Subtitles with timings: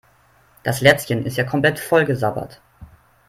[0.63, 2.59] Das Lätzchen ist ja komplett vollgesabbert.